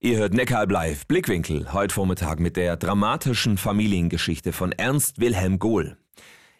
Ihr 0.00 0.18
hört 0.18 0.32
Neckaralb 0.32 0.70
live 0.70 1.06
Blickwinkel 1.08 1.72
heute 1.72 1.92
Vormittag 1.92 2.38
mit 2.38 2.56
der 2.56 2.76
dramatischen 2.76 3.58
Familiengeschichte 3.58 4.52
von 4.52 4.70
Ernst 4.70 5.18
Wilhelm 5.18 5.58
Gohl. 5.58 5.96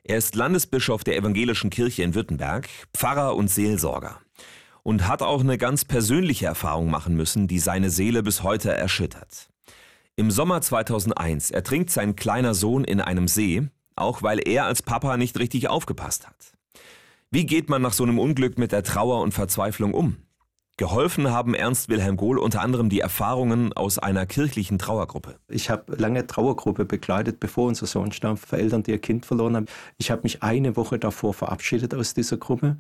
Er 0.03 0.19
ist 0.19 0.35
Landesbischof 0.35 1.05
der 1.05 1.17
Evangelischen 1.17 1.71
Kirche 1.71 2.03
in 2.03 2.17
Württemberg, 2.17 2.69
Pfarrer 2.93 3.37
und 3.37 3.47
Seelsorger 3.47 4.19
und 4.83 5.07
hat 5.07 5.23
auch 5.23 5.41
eine 5.41 5.57
ganz 5.57 5.85
persönliche 5.85 6.47
Erfahrung 6.47 6.91
machen 6.91 7.15
müssen, 7.15 7.47
die 7.47 7.61
seine 7.61 7.91
Seele 7.91 8.25
bis 8.25 8.43
heute 8.43 8.73
erschüttert. 8.73 9.49
Im 10.17 10.33
Sommer 10.33 10.61
2001 10.61 11.51
ertrinkt 11.51 11.91
sein 11.91 12.17
kleiner 12.17 12.55
Sohn 12.55 12.83
in 12.83 13.01
einem 13.01 13.29
See, 13.29 13.69
auch 13.95 14.21
weil 14.21 14.41
er 14.49 14.65
als 14.65 14.83
Papa 14.83 15.17
nicht 15.17 15.39
richtig 15.39 15.69
aufgepasst 15.69 16.27
hat. 16.27 16.55
Wie 17.31 17.47
geht 17.47 17.69
man 17.69 17.83
nach 17.83 17.93
so 17.93 18.03
einem 18.03 18.19
Unglück 18.19 18.59
mit 18.59 18.73
der 18.73 18.83
Trauer 18.83 19.23
und 19.23 19.33
Verzweiflung 19.33 19.95
um? 19.95 20.17
Geholfen 20.79 21.33
haben 21.33 21.55
Ernst 21.55 21.89
Wilhelm 21.89 22.17
Gohl 22.17 22.39
unter 22.39 22.61
anderem 22.61 22.89
die 22.89 23.01
Erfahrungen 23.01 23.73
aus 23.73 23.99
einer 23.99 24.27
kirchlichen 24.27 24.79
Trauergruppe. 24.79 25.41
Ich 25.49 25.71
habe 25.71 25.97
lange 25.97 26.25
Trauergruppe 26.29 26.85
begleitet, 26.85 27.41
bevor 27.41 27.67
unser 27.67 27.87
Sohn 27.87 28.13
starb, 28.13 28.39
für 28.39 28.59
Eltern, 28.59 28.85
die 28.85 28.93
ihr 28.93 29.01
Kind 29.01 29.27
verloren 29.27 29.57
haben. 29.57 29.67
Ich 29.97 30.13
habe 30.13 30.23
mich 30.23 30.45
eine 30.45 30.77
Woche 30.77 31.01
davor 31.01 31.35
verabschiedet 31.35 31.97
aus 31.97 32.15
dieser 32.15 32.37
Gruppe, 32.37 32.77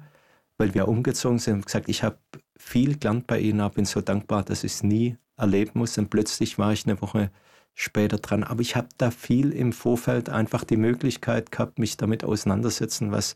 weil 0.59 0.75
wir 0.75 0.87
umgezogen 0.87 1.41
sind 1.41 1.55
und 1.55 1.66
gesagt, 1.66 1.89
ich 1.89 2.05
habe 2.05 2.19
viel 2.56 2.97
gelernt 2.97 3.27
bei 3.27 3.41
ihnen, 3.41 3.61
aber 3.61 3.75
bin 3.75 3.84
so 3.84 4.01
dankbar, 4.01 4.45
dass 4.45 4.62
ich 4.62 4.75
es 4.75 4.84
nie 4.84 5.17
erleben 5.37 5.73
muss. 5.75 5.98
Und 5.98 6.09
plötzlich 6.09 6.56
war 6.56 6.73
ich 6.73 6.87
eine 6.87 7.03
Woche 7.03 7.33
später 7.75 8.19
dran. 8.19 8.45
Aber 8.45 8.61
ich 8.61 8.77
habe 8.77 8.91
da 8.97 9.11
viel 9.11 9.51
im 9.51 9.73
Vorfeld 9.73 10.28
einfach 10.28 10.62
die 10.62 10.77
Möglichkeit 10.77 11.51
gehabt, 11.51 11.80
mich 11.80 11.97
damit 11.97 12.23
auseinandersetzen, 12.23 13.11
was 13.11 13.34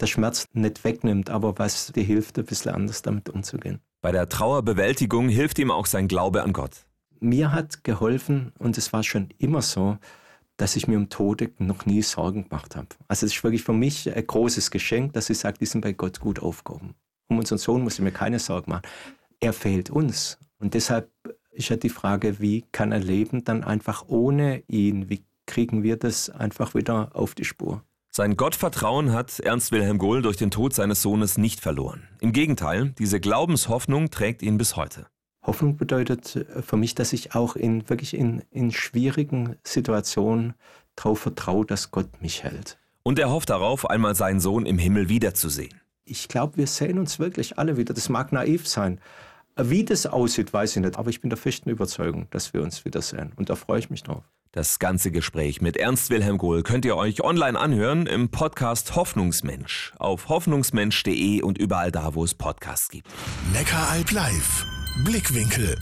der 0.00 0.06
Schmerz 0.06 0.48
nicht 0.52 0.84
wegnimmt, 0.84 1.30
aber 1.30 1.58
was 1.58 1.92
dir 1.92 2.04
hilft, 2.04 2.38
ein 2.38 2.44
bisschen 2.44 2.74
anders 2.74 3.00
damit 3.00 3.30
umzugehen. 3.30 3.80
Bei 4.02 4.10
der 4.10 4.28
Trauerbewältigung 4.28 5.28
hilft 5.28 5.60
ihm 5.60 5.70
auch 5.70 5.86
sein 5.86 6.08
Glaube 6.08 6.42
an 6.42 6.52
Gott. 6.52 6.86
Mir 7.20 7.52
hat 7.52 7.84
geholfen, 7.84 8.52
und 8.58 8.76
es 8.76 8.92
war 8.92 9.04
schon 9.04 9.28
immer 9.38 9.62
so, 9.62 9.96
dass 10.56 10.74
ich 10.74 10.88
mir 10.88 10.96
um 10.96 11.08
Tode 11.08 11.52
noch 11.58 11.86
nie 11.86 12.02
Sorgen 12.02 12.48
gemacht 12.48 12.74
habe. 12.74 12.88
Also 13.06 13.26
es 13.26 13.32
ist 13.32 13.44
wirklich 13.44 13.62
für 13.62 13.72
mich 13.72 14.12
ein 14.12 14.26
großes 14.26 14.72
Geschenk, 14.72 15.12
dass 15.12 15.30
ich 15.30 15.38
sage, 15.38 15.58
die 15.60 15.66
sind 15.66 15.82
bei 15.82 15.92
Gott 15.92 16.18
gut 16.18 16.40
aufgehoben. 16.42 16.96
Um 17.28 17.38
unseren 17.38 17.58
Sohn 17.58 17.84
muss 17.84 17.94
ich 17.94 18.00
mir 18.00 18.10
keine 18.10 18.40
Sorgen 18.40 18.72
machen. 18.72 18.82
Er 19.38 19.52
fehlt 19.52 19.88
uns. 19.88 20.36
Und 20.58 20.74
deshalb 20.74 21.08
ist 21.52 21.68
ja 21.68 21.76
die 21.76 21.88
Frage, 21.88 22.40
wie 22.40 22.64
kann 22.72 22.90
er 22.90 22.98
leben 22.98 23.44
dann 23.44 23.62
einfach 23.62 24.08
ohne 24.08 24.64
ihn? 24.66 25.10
Wie 25.10 25.22
kriegen 25.46 25.84
wir 25.84 25.96
das 25.96 26.28
einfach 26.28 26.74
wieder 26.74 27.14
auf 27.14 27.36
die 27.36 27.44
Spur? 27.44 27.84
Sein 28.14 28.36
Gottvertrauen 28.36 29.14
hat 29.14 29.40
Ernst 29.40 29.72
Wilhelm 29.72 29.96
Gohl 29.96 30.20
durch 30.20 30.36
den 30.36 30.50
Tod 30.50 30.74
seines 30.74 31.00
Sohnes 31.00 31.38
nicht 31.38 31.60
verloren. 31.60 32.06
Im 32.20 32.32
Gegenteil, 32.32 32.90
diese 32.98 33.20
Glaubenshoffnung 33.20 34.10
trägt 34.10 34.42
ihn 34.42 34.58
bis 34.58 34.76
heute. 34.76 35.06
Hoffnung 35.42 35.78
bedeutet 35.78 36.36
äh, 36.36 36.60
für 36.60 36.76
mich, 36.76 36.94
dass 36.94 37.14
ich 37.14 37.34
auch 37.34 37.56
in 37.56 37.88
wirklich 37.88 38.12
in, 38.12 38.42
in 38.50 38.70
schwierigen 38.70 39.56
Situationen 39.64 40.52
darauf 40.94 41.20
vertraue, 41.20 41.64
dass 41.64 41.90
Gott 41.90 42.20
mich 42.20 42.44
hält. 42.44 42.76
Und 43.02 43.18
er 43.18 43.30
hofft 43.30 43.48
darauf, 43.48 43.88
einmal 43.88 44.14
seinen 44.14 44.40
Sohn 44.40 44.66
im 44.66 44.76
Himmel 44.76 45.08
wiederzusehen. 45.08 45.80
Ich 46.04 46.28
glaube, 46.28 46.58
wir 46.58 46.66
sehen 46.66 46.98
uns 46.98 47.18
wirklich 47.18 47.58
alle 47.58 47.78
wieder. 47.78 47.94
Das 47.94 48.10
mag 48.10 48.30
naiv 48.30 48.68
sein. 48.68 49.00
Wie 49.56 49.86
das 49.86 50.04
aussieht, 50.04 50.52
weiß 50.52 50.76
ich 50.76 50.82
nicht. 50.82 50.98
Aber 50.98 51.08
ich 51.08 51.22
bin 51.22 51.30
der 51.30 51.38
festen 51.38 51.70
Überzeugung, 51.70 52.26
dass 52.28 52.52
wir 52.52 52.60
uns 52.60 52.84
wiedersehen. 52.84 53.32
Und 53.36 53.48
da 53.48 53.54
freue 53.54 53.78
ich 53.78 53.88
mich 53.88 54.02
drauf. 54.02 54.24
Das 54.54 54.78
ganze 54.78 55.10
Gespräch 55.10 55.62
mit 55.62 55.78
Ernst 55.78 56.10
Wilhelm 56.10 56.36
Gohl 56.36 56.62
könnt 56.62 56.84
ihr 56.84 56.94
euch 56.94 57.24
online 57.24 57.58
anhören 57.58 58.06
im 58.06 58.28
Podcast 58.28 58.94
Hoffnungsmensch 58.94 59.94
auf 59.96 60.28
hoffnungsmensch.de 60.28 61.40
und 61.40 61.56
überall 61.56 61.90
da, 61.90 62.14
wo 62.14 62.22
es 62.22 62.34
Podcasts 62.34 62.90
gibt. 62.90 63.08
Neckaralb 63.54 64.10
live. 64.10 64.66
Blickwinkel 65.04 65.78